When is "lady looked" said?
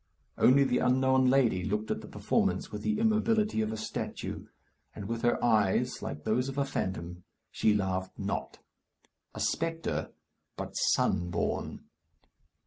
1.29-1.91